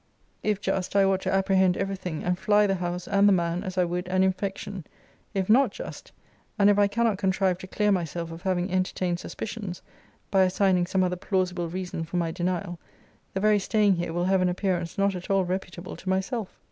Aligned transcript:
If 0.41 0.59
just, 0.59 0.95
I 0.95 1.03
ought 1.03 1.21
to 1.21 1.31
apprehend 1.31 1.77
every 1.77 1.95
thing, 1.95 2.23
and 2.23 2.35
fly 2.35 2.65
the 2.65 2.73
house 2.73 3.07
and 3.07 3.29
the 3.29 3.31
man 3.31 3.63
as 3.63 3.77
I 3.77 3.85
would 3.85 4.07
an 4.07 4.23
infection. 4.23 4.83
If 5.35 5.47
not 5.47 5.69
just, 5.71 6.11
and 6.57 6.71
if 6.71 6.79
I 6.79 6.87
cannot 6.87 7.19
contrive 7.19 7.59
to 7.59 7.67
clear 7.67 7.91
myself 7.91 8.31
of 8.31 8.41
having 8.41 8.71
entertained 8.71 9.19
suspicions, 9.19 9.83
by 10.31 10.41
assigning 10.41 10.87
some 10.87 11.03
other 11.03 11.15
plausible 11.17 11.69
reason 11.69 12.03
for 12.03 12.17
my 12.17 12.31
denial, 12.31 12.79
the 13.35 13.39
very 13.41 13.59
staying 13.59 13.93
here 13.97 14.11
will 14.11 14.25
have 14.25 14.41
an 14.41 14.49
appearance 14.49 14.97
not 14.97 15.13
at 15.13 15.29
all 15.29 15.45
reputable 15.45 15.95
to 15.97 16.09
myself. 16.09 16.57